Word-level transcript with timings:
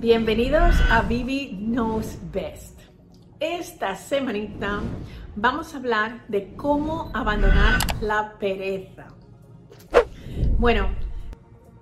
Bienvenidos 0.00 0.76
a 0.90 1.02
Bibi 1.02 1.58
Knows 1.60 2.16
Best. 2.32 2.80
Esta 3.38 3.94
semanita 3.96 4.80
vamos 5.36 5.74
a 5.74 5.76
hablar 5.76 6.26
de 6.26 6.54
cómo 6.56 7.10
abandonar 7.12 7.80
la 8.00 8.38
pereza. 8.38 9.08
Bueno, 10.58 10.88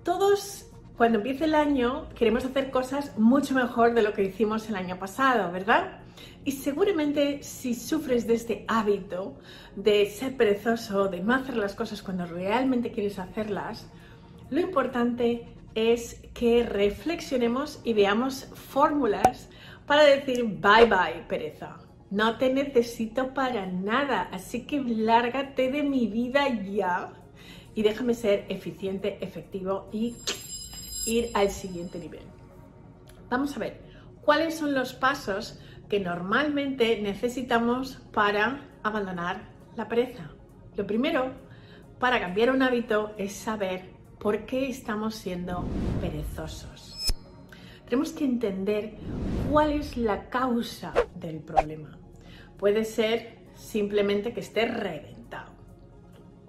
todos 0.03 0.67
cuando 0.97 1.19
empieza 1.19 1.45
el 1.45 1.55
año 1.55 2.09
queremos 2.17 2.45
hacer 2.45 2.73
cosas 2.73 3.17
mucho 3.17 3.55
mejor 3.55 3.95
de 3.95 4.03
lo 4.03 4.13
que 4.13 4.25
hicimos 4.25 4.69
el 4.69 4.75
año 4.75 4.99
pasado, 4.99 5.53
¿verdad? 5.53 6.01
Y 6.45 6.51
seguramente 6.51 7.45
si 7.45 7.73
sufres 7.73 8.27
de 8.27 8.35
este 8.35 8.65
hábito 8.67 9.39
de 9.77 10.07
ser 10.07 10.37
perezoso, 10.37 11.07
de 11.07 11.21
no 11.21 11.35
hacer 11.35 11.57
las 11.57 11.77
cosas 11.77 12.03
cuando 12.03 12.27
realmente 12.27 12.91
quieres 12.91 13.21
hacerlas, 13.21 13.87
lo 14.51 14.59
importante 14.59 15.47
es 15.79 16.21
que 16.35 16.65
reflexionemos 16.65 17.81
y 17.85 17.93
veamos 17.93 18.47
fórmulas 18.55 19.49
para 19.87 20.03
decir 20.03 20.45
bye 20.45 20.87
bye 20.87 21.25
pereza. 21.29 21.79
No 22.11 22.39
te 22.39 22.53
necesito 22.53 23.35
para 23.35 23.67
nada, 23.67 24.29
así 24.33 24.67
que 24.67 24.81
lárgate 24.81 25.71
de 25.71 25.83
mi 25.83 26.07
vida 26.07 26.49
ya 26.49 27.13
y 27.75 27.83
déjame 27.83 28.15
ser 28.15 28.47
eficiente, 28.49 29.19
efectivo 29.21 29.89
y 29.93 30.17
ir 31.07 31.31
al 31.35 31.51
siguiente 31.51 31.99
nivel. 31.99 32.23
Vamos 33.29 33.55
a 33.57 33.61
ver, 33.61 33.81
¿cuáles 34.23 34.57
son 34.57 34.75
los 34.75 34.95
pasos 34.95 35.61
que 35.89 36.01
normalmente 36.01 37.01
necesitamos 37.01 37.97
para 38.13 38.69
abandonar 38.83 39.51
la 39.77 39.87
pereza? 39.87 40.31
Lo 40.77 40.87
primero, 40.87 41.35
para 41.99 42.21
cambiar 42.21 42.51
un 42.51 42.63
hábito, 42.63 43.15
es 43.19 43.35
saber 43.35 43.98
por 44.19 44.47
qué 44.47 44.69
estamos 44.69 45.15
siendo 45.15 45.65
perezosos. 46.01 46.97
Tenemos 47.89 48.13
que 48.13 48.25
entender 48.25 48.95
cuál 49.51 49.73
es 49.73 49.97
la 49.97 50.29
causa 50.29 50.93
del 51.15 51.39
problema. 51.39 51.99
Puede 52.59 52.85
ser 52.85 53.39
simplemente 53.55 54.33
que 54.33 54.41
esté 54.41 54.67
reventado. 54.67 55.53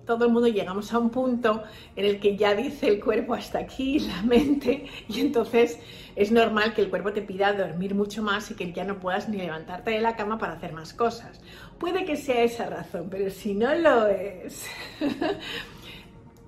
Todo 0.05 0.25
el 0.25 0.31
mundo 0.31 0.47
llegamos 0.47 0.91
a 0.91 0.97
un 0.97 1.11
punto 1.11 1.63
en 1.95 2.05
el 2.05 2.19
que 2.19 2.35
ya 2.35 2.55
dice 2.55 2.87
el 2.87 2.99
cuerpo 2.99 3.35
hasta 3.35 3.59
aquí, 3.59 3.99
la 3.99 4.23
mente, 4.23 4.87
y 5.07 5.19
entonces 5.21 5.79
es 6.15 6.31
normal 6.31 6.73
que 6.73 6.81
el 6.81 6.89
cuerpo 6.89 7.13
te 7.13 7.21
pida 7.21 7.53
dormir 7.53 7.93
mucho 7.93 8.23
más 8.23 8.49
y 8.49 8.55
que 8.55 8.73
ya 8.73 8.83
no 8.83 8.99
puedas 8.99 9.29
ni 9.29 9.37
levantarte 9.37 9.91
de 9.91 10.01
la 10.01 10.15
cama 10.15 10.39
para 10.39 10.53
hacer 10.53 10.73
más 10.73 10.93
cosas. 10.93 11.39
Puede 11.77 12.05
que 12.05 12.17
sea 12.17 12.43
esa 12.43 12.65
razón, 12.65 13.07
pero 13.11 13.29
si 13.29 13.53
no 13.53 13.73
lo 13.75 14.07
es, 14.07 14.65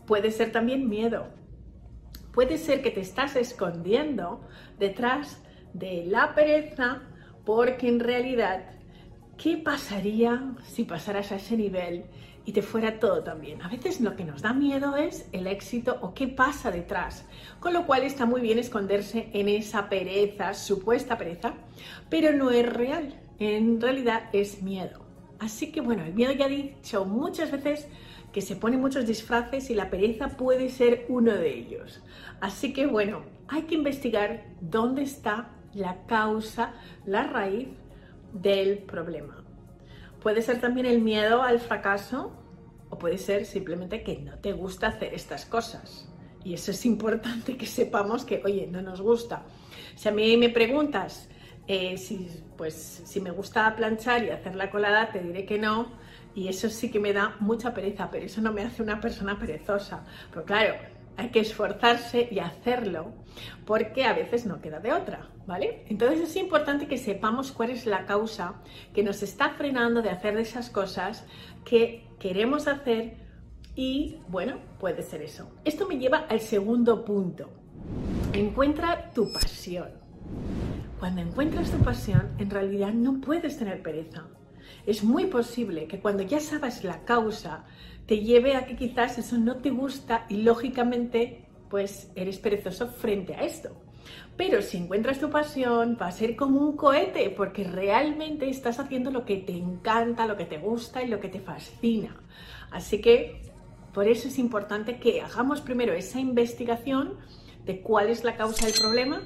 Puede 0.05 0.31
ser 0.31 0.51
también 0.51 0.89
miedo. 0.89 1.27
Puede 2.33 2.57
ser 2.57 2.81
que 2.81 2.91
te 2.91 3.01
estás 3.01 3.35
escondiendo 3.35 4.41
detrás 4.79 5.41
de 5.73 6.05
la 6.05 6.33
pereza 6.33 7.01
porque 7.45 7.87
en 7.87 7.99
realidad, 7.99 8.63
¿qué 9.37 9.57
pasaría 9.57 10.53
si 10.63 10.83
pasaras 10.83 11.31
a 11.31 11.35
ese 11.35 11.57
nivel 11.57 12.05
y 12.45 12.53
te 12.53 12.61
fuera 12.61 12.99
todo 12.99 13.23
también? 13.23 13.61
A 13.61 13.67
veces 13.67 13.99
lo 13.99 14.15
que 14.15 14.23
nos 14.23 14.41
da 14.41 14.53
miedo 14.53 14.95
es 14.95 15.27
el 15.31 15.47
éxito 15.47 15.97
o 16.01 16.13
qué 16.13 16.27
pasa 16.27 16.71
detrás. 16.71 17.25
Con 17.59 17.73
lo 17.73 17.85
cual 17.85 18.03
está 18.03 18.25
muy 18.25 18.41
bien 18.41 18.59
esconderse 18.59 19.29
en 19.33 19.49
esa 19.49 19.89
pereza, 19.89 20.53
supuesta 20.53 21.17
pereza, 21.17 21.53
pero 22.09 22.31
no 22.31 22.51
es 22.51 22.71
real. 22.71 23.19
En 23.39 23.81
realidad 23.81 24.29
es 24.33 24.61
miedo. 24.61 25.05
Así 25.39 25.71
que 25.71 25.81
bueno, 25.81 26.03
el 26.03 26.13
miedo 26.13 26.31
ya 26.31 26.45
he 26.45 26.49
dicho 26.49 27.03
muchas 27.05 27.49
veces 27.51 27.87
que 28.31 28.41
se 28.41 28.55
pone 28.55 28.77
muchos 28.77 29.05
disfraces 29.05 29.69
y 29.69 29.75
la 29.75 29.89
pereza 29.89 30.29
puede 30.29 30.69
ser 30.69 31.05
uno 31.09 31.33
de 31.33 31.53
ellos. 31.53 32.01
Así 32.39 32.73
que 32.73 32.87
bueno, 32.87 33.23
hay 33.47 33.63
que 33.63 33.75
investigar 33.75 34.45
dónde 34.61 35.03
está 35.03 35.49
la 35.73 36.05
causa, 36.05 36.73
la 37.05 37.23
raíz 37.23 37.69
del 38.33 38.79
problema. 38.79 39.43
Puede 40.21 40.41
ser 40.41 40.61
también 40.61 40.85
el 40.85 41.01
miedo 41.01 41.41
al 41.41 41.59
fracaso 41.59 42.31
o 42.89 42.97
puede 42.97 43.17
ser 43.17 43.45
simplemente 43.45 44.03
que 44.03 44.19
no 44.19 44.37
te 44.39 44.53
gusta 44.53 44.87
hacer 44.87 45.13
estas 45.13 45.45
cosas. 45.45 46.07
Y 46.43 46.53
eso 46.53 46.71
es 46.71 46.85
importante 46.85 47.57
que 47.57 47.65
sepamos 47.65 48.25
que, 48.25 48.41
oye, 48.43 48.67
no 48.67 48.81
nos 48.81 49.01
gusta. 49.01 49.43
Si 49.95 50.09
a 50.09 50.11
mí 50.11 50.37
me 50.37 50.49
preguntas 50.49 51.29
eh, 51.67 51.97
si, 51.97 52.27
pues, 52.57 53.01
si 53.05 53.21
me 53.21 53.31
gusta 53.31 53.73
planchar 53.75 54.23
y 54.23 54.29
hacer 54.29 54.55
la 54.55 54.69
colada, 54.69 55.11
te 55.11 55.19
diré 55.19 55.45
que 55.45 55.59
no 55.59 55.91
y 56.33 56.47
eso 56.47 56.69
sí 56.69 56.89
que 56.89 56.99
me 56.99 57.13
da 57.13 57.35
mucha 57.39 57.73
pereza, 57.73 58.09
pero 58.11 58.25
eso 58.25 58.41
no 58.41 58.53
me 58.53 58.63
hace 58.63 58.81
una 58.81 58.99
persona 58.99 59.37
perezosa. 59.37 60.05
Pero 60.31 60.45
claro, 60.45 60.75
hay 61.17 61.29
que 61.29 61.39
esforzarse 61.39 62.27
y 62.31 62.39
hacerlo 62.39 63.13
porque 63.65 64.05
a 64.05 64.13
veces 64.13 64.45
no 64.45 64.61
queda 64.61 64.79
de 64.79 64.93
otra, 64.93 65.29
¿vale? 65.45 65.85
Entonces 65.89 66.21
es 66.21 66.35
importante 66.35 66.87
que 66.87 66.97
sepamos 66.97 67.51
cuál 67.51 67.71
es 67.71 67.85
la 67.85 68.05
causa 68.05 68.55
que 68.93 69.03
nos 69.03 69.21
está 69.23 69.51
frenando 69.51 70.01
de 70.01 70.09
hacer 70.09 70.37
esas 70.37 70.69
cosas 70.69 71.25
que 71.65 72.07
queremos 72.19 72.67
hacer 72.67 73.17
y 73.75 74.17
bueno, 74.27 74.57
puede 74.79 75.01
ser 75.01 75.21
eso. 75.21 75.51
Esto 75.63 75.87
me 75.87 75.97
lleva 75.97 76.25
al 76.29 76.41
segundo 76.41 77.05
punto. 77.05 77.49
Encuentra 78.33 79.11
tu 79.11 79.31
pasión. 79.31 79.89
Cuando 80.99 81.21
encuentras 81.21 81.71
tu 81.71 81.77
pasión, 81.79 82.29
en 82.37 82.49
realidad 82.49 82.93
no 82.93 83.19
puedes 83.19 83.57
tener 83.57 83.81
pereza 83.81 84.27
es 84.85 85.03
muy 85.03 85.25
posible 85.25 85.87
que 85.87 85.99
cuando 85.99 86.23
ya 86.23 86.39
sabes 86.39 86.83
la 86.83 87.03
causa 87.05 87.65
te 88.05 88.19
lleve 88.19 88.55
a 88.55 88.65
que 88.65 88.75
quizás 88.75 89.17
eso 89.17 89.37
no 89.37 89.57
te 89.57 89.69
gusta 89.69 90.25
y 90.29 90.37
lógicamente 90.37 91.45
pues 91.69 92.11
eres 92.15 92.37
perezoso 92.39 92.87
frente 92.87 93.35
a 93.35 93.43
esto. 93.43 93.69
Pero 94.35 94.61
si 94.61 94.77
encuentras 94.77 95.19
tu 95.19 95.29
pasión, 95.29 95.97
va 96.01 96.07
a 96.07 96.11
ser 96.11 96.35
como 96.35 96.59
un 96.59 96.75
cohete, 96.75 97.29
porque 97.29 97.63
realmente 97.63 98.49
estás 98.49 98.79
haciendo 98.79 99.11
lo 99.11 99.23
que 99.23 99.37
te 99.37 99.53
encanta, 99.53 100.25
lo 100.25 100.35
que 100.35 100.45
te 100.45 100.57
gusta 100.57 101.03
y 101.03 101.07
lo 101.07 101.19
que 101.19 101.29
te 101.29 101.39
fascina. 101.39 102.15
Así 102.71 103.01
que 103.01 103.41
por 103.93 104.07
eso 104.07 104.27
es 104.27 104.39
importante 104.39 104.99
que 104.99 105.21
hagamos 105.21 105.61
primero 105.61 105.93
esa 105.93 106.19
investigación 106.19 107.17
de 107.65 107.81
cuál 107.81 108.09
es 108.09 108.23
la 108.23 108.35
causa 108.35 108.65
del 108.65 108.75
problema, 108.79 109.21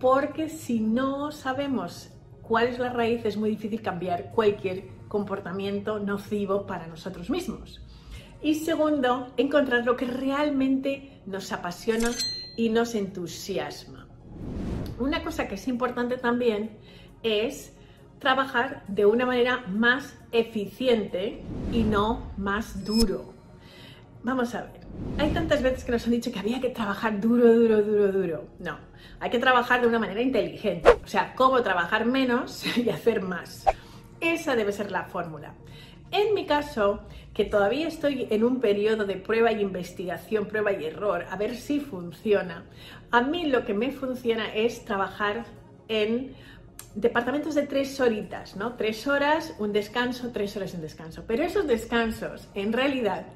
porque 0.00 0.48
si 0.48 0.80
no 0.80 1.30
sabemos 1.30 2.10
cuál 2.48 2.68
es 2.68 2.78
la 2.78 2.88
raíz, 2.88 3.24
es 3.24 3.36
muy 3.36 3.50
difícil 3.50 3.82
cambiar 3.82 4.32
cualquier 4.32 4.88
comportamiento 5.06 5.98
nocivo 5.98 6.66
para 6.66 6.86
nosotros 6.86 7.28
mismos. 7.28 7.82
Y 8.42 8.54
segundo, 8.54 9.32
encontrar 9.36 9.84
lo 9.84 9.96
que 9.96 10.06
realmente 10.06 11.20
nos 11.26 11.52
apasiona 11.52 12.10
y 12.56 12.70
nos 12.70 12.94
entusiasma. 12.94 14.08
Una 14.98 15.22
cosa 15.22 15.46
que 15.46 15.56
es 15.56 15.68
importante 15.68 16.16
también 16.16 16.78
es 17.22 17.74
trabajar 18.18 18.82
de 18.88 19.06
una 19.06 19.26
manera 19.26 19.64
más 19.68 20.16
eficiente 20.32 21.42
y 21.72 21.82
no 21.82 22.32
más 22.36 22.84
duro. 22.84 23.34
Vamos 24.22 24.54
a 24.54 24.62
ver, 24.62 24.77
hay 25.18 25.30
tantas 25.30 25.62
veces 25.62 25.84
que 25.84 25.92
nos 25.92 26.04
han 26.04 26.12
dicho 26.12 26.30
que 26.30 26.38
había 26.38 26.60
que 26.60 26.70
trabajar 26.70 27.20
duro, 27.20 27.52
duro, 27.52 27.82
duro, 27.82 28.12
duro. 28.12 28.44
No, 28.60 28.78
hay 29.20 29.30
que 29.30 29.38
trabajar 29.38 29.80
de 29.80 29.88
una 29.88 29.98
manera 29.98 30.22
inteligente. 30.22 30.88
O 31.04 31.08
sea, 31.08 31.34
cómo 31.34 31.62
trabajar 31.62 32.06
menos 32.06 32.64
y 32.76 32.88
hacer 32.88 33.20
más. 33.22 33.64
Esa 34.20 34.56
debe 34.56 34.72
ser 34.72 34.90
la 34.90 35.04
fórmula. 35.04 35.54
En 36.10 36.34
mi 36.34 36.46
caso, 36.46 37.00
que 37.34 37.44
todavía 37.44 37.86
estoy 37.86 38.26
en 38.30 38.42
un 38.44 38.60
periodo 38.60 39.04
de 39.04 39.16
prueba 39.16 39.52
y 39.52 39.60
investigación, 39.60 40.46
prueba 40.46 40.72
y 40.72 40.84
error, 40.84 41.26
a 41.30 41.36
ver 41.36 41.54
si 41.54 41.80
funciona, 41.80 42.64
a 43.10 43.20
mí 43.20 43.46
lo 43.46 43.64
que 43.64 43.74
me 43.74 43.90
funciona 43.92 44.54
es 44.54 44.84
trabajar 44.84 45.44
en 45.88 46.34
departamentos 46.94 47.54
de 47.54 47.66
tres 47.66 48.00
horitas, 48.00 48.56
¿no? 48.56 48.74
Tres 48.74 49.06
horas, 49.06 49.54
un 49.58 49.72
descanso, 49.72 50.30
tres 50.32 50.56
horas, 50.56 50.74
un 50.74 50.80
descanso. 50.80 51.24
Pero 51.26 51.44
esos 51.44 51.66
descansos, 51.66 52.48
en 52.54 52.72
realidad, 52.72 53.26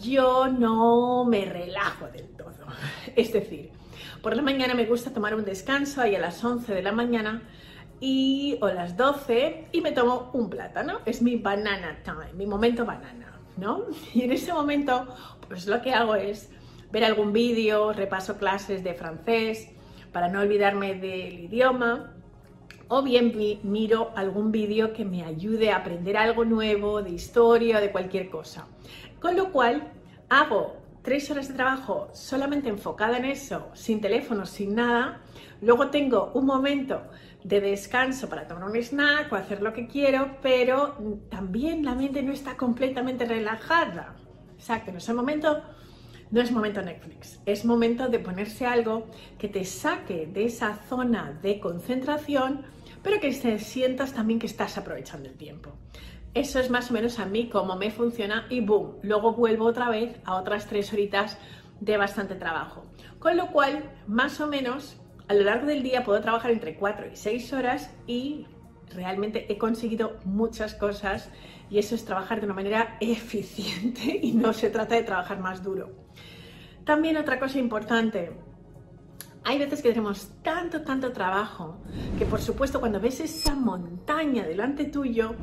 yo 0.00 0.48
no 0.48 1.24
me 1.24 1.44
relajo 1.44 2.06
del 2.08 2.28
todo. 2.28 2.66
Es 3.16 3.32
decir, 3.32 3.70
por 4.22 4.36
la 4.36 4.42
mañana 4.42 4.74
me 4.74 4.86
gusta 4.86 5.12
tomar 5.12 5.34
un 5.34 5.44
descanso 5.44 6.00
ahí 6.00 6.14
a 6.14 6.20
las 6.20 6.42
11 6.42 6.72
de 6.72 6.82
la 6.82 6.92
mañana 6.92 7.42
y, 8.00 8.58
o 8.60 8.68
las 8.68 8.96
12 8.96 9.66
y 9.72 9.80
me 9.80 9.92
tomo 9.92 10.30
un 10.32 10.48
plátano. 10.48 11.00
Es 11.04 11.22
mi 11.22 11.36
banana 11.36 11.98
time, 12.04 12.32
mi 12.34 12.46
momento 12.46 12.84
banana, 12.84 13.38
¿no? 13.56 13.84
Y 14.14 14.22
en 14.22 14.32
ese 14.32 14.52
momento, 14.52 15.06
pues 15.48 15.66
lo 15.66 15.82
que 15.82 15.92
hago 15.92 16.14
es 16.14 16.50
ver 16.90 17.04
algún 17.04 17.32
vídeo, 17.32 17.92
repaso 17.92 18.36
clases 18.36 18.84
de 18.84 18.94
francés 18.94 19.70
para 20.12 20.28
no 20.28 20.40
olvidarme 20.40 20.94
del 20.94 21.40
idioma 21.40 22.12
o 22.88 23.02
bien 23.02 23.32
miro 23.62 24.12
algún 24.16 24.52
vídeo 24.52 24.92
que 24.92 25.06
me 25.06 25.24
ayude 25.24 25.70
a 25.70 25.76
aprender 25.76 26.18
algo 26.18 26.44
nuevo 26.44 27.00
de 27.02 27.10
historia 27.10 27.78
o 27.78 27.80
de 27.80 27.90
cualquier 27.90 28.28
cosa. 28.28 28.66
Con 29.22 29.36
lo 29.36 29.52
cual 29.52 29.92
hago 30.28 30.82
tres 31.04 31.30
horas 31.30 31.46
de 31.46 31.54
trabajo 31.54 32.10
solamente 32.12 32.68
enfocada 32.68 33.18
en 33.18 33.24
eso, 33.24 33.70
sin 33.72 34.00
teléfono, 34.00 34.44
sin 34.46 34.74
nada. 34.74 35.20
Luego 35.60 35.90
tengo 35.90 36.32
un 36.34 36.44
momento 36.44 37.04
de 37.44 37.60
descanso 37.60 38.28
para 38.28 38.48
tomar 38.48 38.64
un 38.64 38.74
snack 38.74 39.32
o 39.32 39.36
hacer 39.36 39.62
lo 39.62 39.72
que 39.72 39.86
quiero, 39.86 40.38
pero 40.42 40.96
también 41.30 41.84
la 41.84 41.94
mente 41.94 42.20
no 42.24 42.32
está 42.32 42.56
completamente 42.56 43.24
relajada. 43.24 44.16
Exacto, 44.56 44.90
en 44.90 44.96
ese 44.96 45.14
momento 45.14 45.62
no 46.32 46.40
es 46.40 46.50
momento 46.50 46.82
Netflix, 46.82 47.38
es 47.46 47.64
momento 47.64 48.08
de 48.08 48.18
ponerse 48.18 48.66
algo 48.66 49.06
que 49.38 49.46
te 49.48 49.64
saque 49.64 50.26
de 50.26 50.46
esa 50.46 50.78
zona 50.88 51.38
de 51.40 51.60
concentración, 51.60 52.64
pero 53.04 53.20
que 53.20 53.30
te 53.32 53.60
sientas 53.60 54.14
también 54.14 54.40
que 54.40 54.46
estás 54.46 54.78
aprovechando 54.78 55.28
el 55.28 55.36
tiempo. 55.36 55.74
Eso 56.34 56.60
es 56.60 56.70
más 56.70 56.90
o 56.90 56.94
menos 56.94 57.18
a 57.18 57.26
mí 57.26 57.50
cómo 57.50 57.76
me 57.76 57.90
funciona 57.90 58.46
y 58.48 58.60
boom, 58.60 58.96
luego 59.02 59.34
vuelvo 59.34 59.66
otra 59.66 59.90
vez 59.90 60.18
a 60.24 60.36
otras 60.36 60.66
tres 60.66 60.90
horitas 60.92 61.36
de 61.80 61.98
bastante 61.98 62.36
trabajo. 62.36 62.84
Con 63.18 63.36
lo 63.36 63.48
cual, 63.48 63.90
más 64.06 64.40
o 64.40 64.46
menos, 64.46 64.96
a 65.28 65.34
lo 65.34 65.42
largo 65.44 65.66
del 65.66 65.82
día 65.82 66.04
puedo 66.04 66.20
trabajar 66.22 66.50
entre 66.50 66.76
4 66.76 67.08
y 67.12 67.16
6 67.16 67.52
horas 67.52 67.94
y 68.06 68.46
realmente 68.94 69.52
he 69.52 69.58
conseguido 69.58 70.18
muchas 70.24 70.74
cosas 70.74 71.30
y 71.68 71.78
eso 71.78 71.94
es 71.94 72.04
trabajar 72.04 72.40
de 72.40 72.46
una 72.46 72.54
manera 72.54 72.96
eficiente 73.00 74.18
y 74.22 74.32
no 74.32 74.54
se 74.54 74.70
trata 74.70 74.94
de 74.94 75.02
trabajar 75.02 75.38
más 75.38 75.62
duro. 75.62 75.90
También 76.84 77.18
otra 77.18 77.38
cosa 77.38 77.58
importante, 77.58 78.32
hay 79.44 79.58
veces 79.58 79.82
que 79.82 79.90
tenemos 79.90 80.30
tanto, 80.42 80.82
tanto 80.82 81.12
trabajo 81.12 81.78
que 82.18 82.24
por 82.26 82.40
supuesto 82.40 82.80
cuando 82.80 83.00
ves 83.00 83.20
esa 83.20 83.54
montaña 83.54 84.44
delante 84.44 84.84
tuyo, 84.84 85.34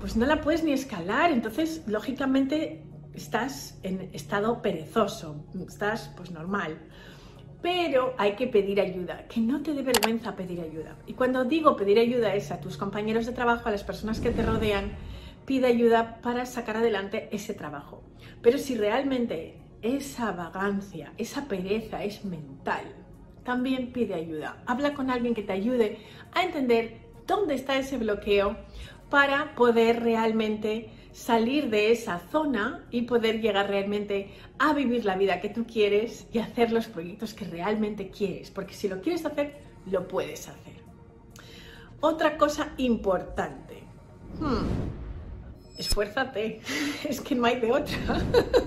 pues 0.00 0.16
no 0.16 0.26
la 0.26 0.40
puedes 0.40 0.64
ni 0.64 0.72
escalar, 0.72 1.32
entonces 1.32 1.82
lógicamente 1.86 2.82
estás 3.14 3.78
en 3.82 4.10
estado 4.12 4.62
perezoso, 4.62 5.44
estás 5.66 6.10
pues 6.16 6.30
normal 6.30 6.78
pero 7.62 8.14
hay 8.18 8.32
que 8.32 8.48
pedir 8.48 8.80
ayuda, 8.80 9.28
que 9.28 9.40
no 9.40 9.62
te 9.62 9.72
dé 9.72 9.82
vergüenza 9.82 10.34
pedir 10.34 10.60
ayuda. 10.60 10.96
Y 11.06 11.14
cuando 11.14 11.44
digo 11.44 11.76
pedir 11.76 11.98
ayuda 11.98 12.34
es 12.34 12.50
a 12.50 12.60
tus 12.60 12.76
compañeros 12.76 13.24
de 13.24 13.32
trabajo, 13.32 13.68
a 13.68 13.72
las 13.72 13.84
personas 13.84 14.20
que 14.20 14.32
te 14.32 14.42
rodean, 14.42 14.90
pide 15.46 15.68
ayuda 15.68 16.20
para 16.20 16.44
sacar 16.44 16.78
adelante 16.78 17.28
ese 17.30 17.54
trabajo. 17.54 18.02
Pero 18.42 18.58
si 18.58 18.74
realmente 18.74 19.60
esa 19.80 20.32
vagancia, 20.32 21.12
esa 21.16 21.46
pereza 21.46 22.02
es 22.02 22.24
mental, 22.24 22.82
también 23.44 23.92
pide 23.92 24.14
ayuda. 24.14 24.62
Habla 24.66 24.94
con 24.94 25.10
alguien 25.10 25.34
que 25.34 25.42
te 25.42 25.52
ayude 25.52 25.98
a 26.32 26.42
entender 26.42 27.00
dónde 27.26 27.54
está 27.54 27.76
ese 27.78 27.98
bloqueo 27.98 28.56
para 29.10 29.54
poder 29.54 30.02
realmente 30.02 30.90
salir 31.12 31.68
de 31.68 31.92
esa 31.92 32.18
zona 32.30 32.86
y 32.90 33.02
poder 33.02 33.40
llegar 33.40 33.68
realmente 33.68 34.30
a 34.58 34.72
vivir 34.72 35.04
la 35.04 35.16
vida 35.16 35.40
que 35.40 35.50
tú 35.50 35.66
quieres 35.66 36.26
y 36.32 36.38
hacer 36.38 36.72
los 36.72 36.86
proyectos 36.86 37.34
que 37.34 37.44
realmente 37.44 38.10
quieres, 38.10 38.50
porque 38.50 38.74
si 38.74 38.88
lo 38.88 39.00
quieres 39.00 39.24
hacer, 39.26 39.60
lo 39.90 40.08
puedes 40.08 40.48
hacer. 40.48 40.82
Otra 42.00 42.36
cosa 42.36 42.72
importante. 42.78 43.82
Hmm, 44.40 45.78
esfuérzate, 45.78 46.60
es 47.08 47.20
que 47.20 47.34
no 47.34 47.44
hay 47.46 47.60
de 47.60 47.70
otra. 47.70 47.98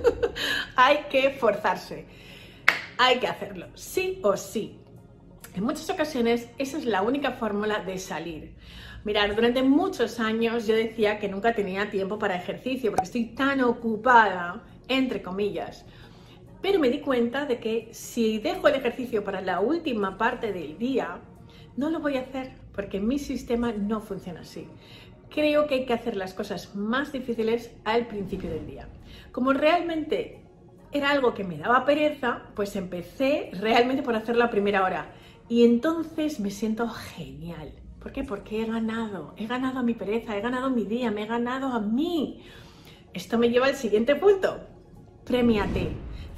hay 0.76 1.06
que 1.10 1.32
forzarse, 1.32 2.06
hay 2.98 3.20
que 3.20 3.28
hacerlo, 3.28 3.68
sí 3.76 4.20
o 4.24 4.38
sí. 4.38 4.80
En 5.54 5.64
muchas 5.64 5.90
ocasiones 5.90 6.50
esa 6.58 6.78
es 6.78 6.86
la 6.86 7.02
única 7.02 7.32
fórmula 7.32 7.80
de 7.80 7.98
salir. 7.98 8.56
Mirar, 9.06 9.36
durante 9.36 9.62
muchos 9.64 10.20
años 10.20 10.66
yo 10.68 10.76
decía 10.76 11.20
que 11.20 11.30
nunca 11.30 11.54
tenía 11.54 11.90
tiempo 11.90 12.18
para 12.18 12.36
ejercicio 12.36 12.92
porque 12.92 13.06
estoy 13.06 13.26
tan 13.28 13.62
ocupada, 13.62 14.64
entre 14.88 15.22
comillas. 15.22 15.86
Pero 16.62 16.80
me 16.80 16.90
di 16.90 17.00
cuenta 17.00 17.46
de 17.46 17.60
que 17.60 17.90
si 17.92 18.40
dejo 18.40 18.68
el 18.68 18.76
ejercicio 18.76 19.24
para 19.24 19.42
la 19.42 19.60
última 19.60 20.18
parte 20.18 20.52
del 20.52 20.78
día, 20.78 21.20
no 21.78 21.90
lo 21.90 22.00
voy 22.00 22.18
a 22.18 22.22
hacer 22.22 22.54
porque 22.74 23.00
mi 23.00 23.20
sistema 23.20 23.72
no 23.72 24.02
funciona 24.02 24.42
así. 24.42 24.68
Creo 25.30 25.68
que 25.68 25.76
hay 25.76 25.86
que 25.86 25.94
hacer 25.94 26.16
las 26.16 26.34
cosas 26.34 26.76
más 26.76 27.12
difíciles 27.12 27.72
al 27.84 28.08
principio 28.08 28.50
del 28.50 28.66
día. 28.66 28.88
Como 29.32 29.54
realmente 29.54 30.45
era 30.92 31.12
algo 31.12 31.34
que 31.34 31.44
me 31.44 31.58
daba 31.58 31.86
pereza, 31.86 32.44
pues 32.56 32.76
empecé 32.76 33.50
realmente 33.54 34.04
por 34.04 34.16
hacer 34.16 34.36
la 34.36 34.50
primera 34.50 34.84
hora. 34.84 35.14
Y 35.48 35.64
entonces 35.64 36.40
me 36.40 36.52
siento 36.52 36.88
genial. 36.88 37.74
¿Por 38.00 38.12
qué? 38.12 38.24
Porque 38.24 38.62
he 38.62 38.66
ganado, 38.66 39.34
he 39.38 39.48
ganado 39.48 39.80
a 39.80 39.84
mi 39.84 39.94
pereza, 39.94 40.38
he 40.38 40.42
ganado 40.42 40.70
mi 40.70 40.86
día, 40.86 41.12
me 41.12 41.24
he 41.24 41.28
ganado 41.28 41.68
a 41.68 41.80
mí. 41.80 42.44
Esto 43.14 43.38
me 43.38 43.50
lleva 43.50 43.68
al 43.68 43.76
siguiente 43.76 44.16
punto. 44.16 44.60
Premiate, 45.26 45.90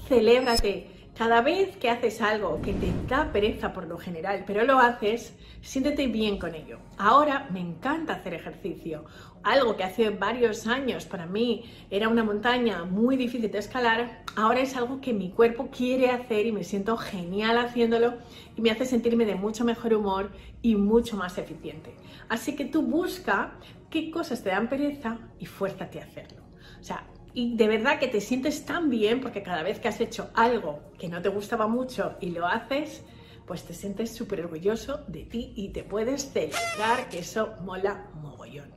celébrate. 0.08 0.97
Cada 1.18 1.42
vez 1.42 1.75
que 1.78 1.90
haces 1.90 2.22
algo 2.22 2.62
que 2.62 2.74
te 2.74 2.94
da 3.08 3.31
pereza 3.31 3.74
por 3.74 3.88
lo 3.88 3.98
general, 3.98 4.44
pero 4.46 4.64
lo 4.66 4.78
haces, 4.78 5.34
siéntete 5.62 6.06
bien 6.06 6.38
con 6.38 6.54
ello. 6.54 6.78
Ahora 7.00 7.48
me 7.52 7.60
encanta 7.60 8.14
hacer 8.14 8.36
ejercicio. 8.36 9.04
Algo 9.42 9.75
que 9.75 9.84
hace 9.84 10.12
varios 10.12 10.68
años 10.68 11.06
para 11.06 11.25
mí 11.25 11.64
era 11.90 12.08
una 12.08 12.24
montaña 12.24 12.84
muy 12.84 13.18
difícil 13.18 13.52
de 13.52 13.58
escalar, 13.58 14.24
ahora 14.36 14.60
es 14.60 14.78
algo 14.78 15.02
que 15.02 15.12
mi 15.12 15.31
cuerpo 15.31 15.69
quiere 15.75 16.12
hacer 16.12 16.46
y 16.46 16.52
me 16.52 16.64
siento 16.64 16.96
genial 16.98 17.58
haciéndolo 17.58 18.13
y 18.56 18.62
me 18.62 18.70
hace 18.70 18.86
sentirme 18.86 19.25
de 19.25 19.34
mucho 19.34 19.66
mejor 19.66 19.96
humor 19.96 20.31
y 20.62 20.75
mucho 20.75 21.18
más 21.18 21.40
eficiente. 21.40 21.96
Así 22.30 22.56
que 22.56 22.66
tú 22.66 22.84
busca 22.84 23.54
qué 23.90 24.12
cosas 24.12 24.44
te 24.44 24.50
dan 24.50 24.70
pereza 24.70 25.18
y 25.40 25.48
fuérzate 25.48 26.00
a 26.00 26.04
hacerlo. 26.04 26.44
O 26.80 26.84
sea, 26.84 27.08
y 27.38 27.56
de 27.56 27.68
verdad 27.68 28.00
que 28.00 28.07
te 28.07 28.19
sientes 28.19 28.66
tan 28.66 28.89
bien 28.89 29.22
porque 29.22 29.44
cada 29.44 29.62
vez 29.62 29.80
que 29.80 29.88
has 29.88 30.01
hecho 30.01 30.31
algo 30.34 30.80
que 30.98 31.07
no 31.07 31.22
te 31.22 31.30
gustaba 31.30 31.68
mucho 31.68 32.16
y 32.19 32.31
lo 32.31 32.48
haces, 32.48 33.04
pues 33.45 33.63
te 33.63 33.75
sientes 33.75 34.10
súper 34.16 34.42
orgulloso 34.42 35.04
de 35.07 35.24
ti 35.25 35.54
y 35.56 35.69
te 35.69 35.84
puedes 35.84 36.31
celebrar 36.31 37.10
que 37.12 37.19
eso 37.19 37.54
mola 37.63 38.10
mogollón. 38.16 38.72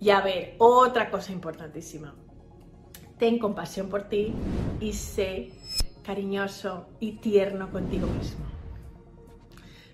Y 0.00 0.10
a 0.10 0.20
ver, 0.22 0.56
otra 0.58 1.08
cosa 1.08 1.30
importantísima. 1.30 2.16
Ten 3.16 3.38
compasión 3.38 3.88
por 3.88 4.08
ti 4.08 4.34
y 4.80 4.92
sé 4.92 5.52
cariñoso 6.02 6.88
y 6.98 7.12
tierno 7.18 7.70
contigo 7.70 8.08
mismo. 8.08 8.44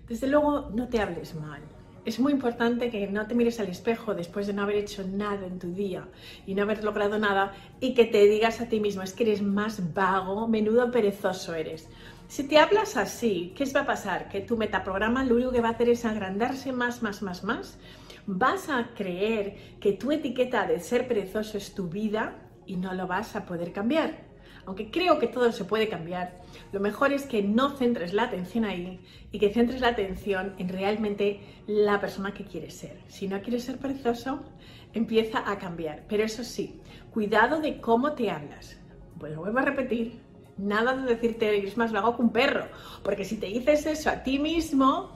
Desde 0.08 0.26
luego, 0.26 0.70
no 0.70 0.88
te 0.88 1.02
hables 1.02 1.34
mal 1.34 1.60
es 2.04 2.18
muy 2.18 2.32
importante 2.32 2.90
que 2.90 3.06
no 3.06 3.26
te 3.26 3.34
mires 3.34 3.60
al 3.60 3.68
espejo 3.68 4.14
después 4.14 4.46
de 4.46 4.52
no 4.52 4.62
haber 4.62 4.76
hecho 4.76 5.04
nada 5.06 5.46
en 5.46 5.58
tu 5.58 5.72
día 5.72 6.08
y 6.46 6.54
no 6.54 6.62
haber 6.62 6.82
logrado 6.82 7.18
nada 7.18 7.52
y 7.80 7.94
que 7.94 8.04
te 8.04 8.26
digas 8.26 8.60
a 8.60 8.68
ti 8.68 8.80
mismo, 8.80 9.02
es 9.02 9.12
que 9.12 9.24
eres 9.24 9.42
más 9.42 9.92
vago, 9.92 10.48
menudo 10.48 10.90
perezoso 10.90 11.54
eres. 11.54 11.88
Si 12.28 12.44
te 12.44 12.58
hablas 12.58 12.96
así, 12.96 13.52
¿qué 13.56 13.64
va 13.74 13.80
a 13.80 13.86
pasar? 13.86 14.28
Que 14.28 14.40
tu 14.40 14.56
metaprograma 14.56 15.24
lo 15.24 15.34
único 15.34 15.52
que 15.52 15.60
va 15.60 15.68
a 15.68 15.72
hacer 15.72 15.88
es 15.88 16.04
agrandarse 16.04 16.72
más, 16.72 17.02
más, 17.02 17.22
más, 17.22 17.44
más. 17.44 17.78
Vas 18.26 18.68
a 18.68 18.90
creer 18.94 19.56
que 19.80 19.92
tu 19.92 20.12
etiqueta 20.12 20.66
de 20.66 20.78
ser 20.78 21.08
perezoso 21.08 21.58
es 21.58 21.74
tu 21.74 21.88
vida 21.88 22.36
y 22.66 22.76
no 22.76 22.94
lo 22.94 23.06
vas 23.06 23.34
a 23.34 23.44
poder 23.44 23.72
cambiar 23.72 24.29
aunque 24.70 24.88
creo 24.88 25.18
que 25.18 25.26
todo 25.26 25.50
se 25.50 25.64
puede 25.64 25.88
cambiar, 25.88 26.42
lo 26.70 26.78
mejor 26.78 27.12
es 27.12 27.26
que 27.26 27.42
no 27.42 27.76
centres 27.76 28.14
la 28.14 28.22
atención 28.22 28.64
ahí 28.64 29.00
y 29.32 29.40
que 29.40 29.52
centres 29.52 29.80
la 29.80 29.88
atención 29.88 30.54
en 30.58 30.68
realmente 30.68 31.40
la 31.66 32.00
persona 32.00 32.32
que 32.32 32.44
quieres 32.44 32.74
ser. 32.74 33.00
Si 33.08 33.26
no 33.26 33.42
quieres 33.42 33.64
ser 33.64 33.78
perezoso, 33.78 34.44
empieza 34.92 35.42
a 35.50 35.58
cambiar. 35.58 36.04
Pero 36.08 36.22
eso 36.22 36.44
sí, 36.44 36.80
cuidado 37.12 37.60
de 37.60 37.80
cómo 37.80 38.12
te 38.12 38.30
hablas. 38.30 38.78
Pues 39.18 39.32
lo 39.32 39.40
vuelvo 39.40 39.58
a 39.58 39.62
repetir, 39.62 40.20
nada 40.56 40.94
de 40.94 41.16
decirte 41.16 41.48
eres 41.48 41.76
más 41.76 41.90
vago 41.90 42.14
que 42.14 42.22
un 42.22 42.30
perro, 42.30 42.66
porque 43.02 43.24
si 43.24 43.38
te 43.38 43.46
dices 43.46 43.86
eso 43.86 44.08
a 44.08 44.22
ti 44.22 44.38
mismo, 44.38 45.10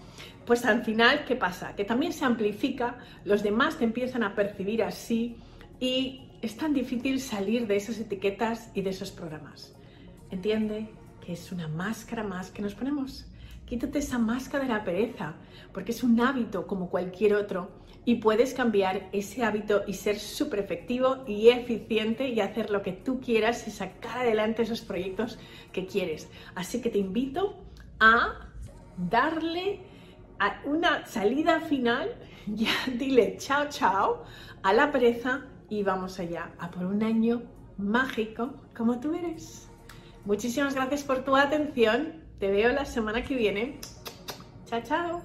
pues 0.47 0.65
al 0.65 0.85
final, 0.85 1.25
¿qué 1.27 1.37
pasa? 1.37 1.77
Que 1.77 1.85
también 1.85 2.13
se 2.13 2.25
amplifica, 2.25 2.99
los 3.25 3.45
demás 3.45 3.79
te 3.79 3.85
empiezan 3.85 4.25
a 4.25 4.35
percibir 4.35 4.83
así 4.83 5.37
y 5.79 6.23
es 6.45 6.59
tan 6.59 6.75
difícil 6.75 7.21
salir 7.21 7.67
de 7.67 7.77
esas 7.77 7.99
etiquetas 7.99 8.71
y 8.75 8.83
de 8.83 8.91
esos 8.91 9.11
programas. 9.11 9.75
Entiende 10.31 10.91
que 11.25 11.33
es 11.33 11.51
una 11.53 11.69
máscara 11.69 12.23
más 12.23 12.51
que 12.51 12.61
nos 12.61 12.75
ponemos. 12.75 13.25
Quítate 13.65 14.01
esa 14.01 14.19
máscara 14.19 14.65
de 14.65 14.71
la 14.71 14.85
pereza, 14.85 15.37
porque 15.73 15.93
es 15.93 16.03
un 16.03 16.21
hábito 16.21 16.67
como 16.67 16.91
cualquier 16.91 17.35
otro 17.35 17.71
y 18.05 18.17
puedes 18.17 18.53
cambiar 18.53 19.09
ese 19.13 19.43
hábito 19.43 19.85
y 19.87 19.95
ser 19.95 20.19
súper 20.19 20.59
efectivo 20.59 21.25
y 21.27 21.49
eficiente 21.49 22.29
y 22.29 22.41
hacer 22.41 22.69
lo 22.69 22.83
que 22.83 22.93
tú 22.93 23.23
quieras 23.23 23.67
y 23.67 23.71
sacar 23.71 24.19
adelante 24.19 24.65
esos 24.65 24.83
proyectos 24.83 25.39
que 25.73 25.87
quieres. 25.87 26.29
Así 26.55 26.83
que 26.83 26.91
te 26.91 26.99
invito 26.99 27.57
a 28.01 28.51
darle 28.99 29.81
a 30.39 30.61
una 30.67 31.07
salida 31.07 31.61
final, 31.61 32.15
ya 32.47 32.75
dile 32.99 33.39
chao 33.39 33.67
chao 33.71 34.25
a 34.63 34.75
la 34.75 34.93
pereza 34.93 35.47
y 35.69 35.83
vamos 35.83 36.19
allá 36.19 36.53
a 36.59 36.71
por 36.71 36.85
un 36.85 37.03
año 37.03 37.43
mágico 37.77 38.55
como 38.77 39.01
tú 39.01 39.15
eres. 39.15 39.69
Muchísimas 40.25 40.75
gracias 40.75 41.03
por 41.03 41.25
tu 41.25 41.37
atención. 41.37 42.25
Te 42.39 42.51
veo 42.51 42.73
la 42.73 42.85
semana 42.85 43.23
que 43.23 43.35
viene. 43.37 43.81
Chao, 44.67 44.83
chao. 44.83 45.23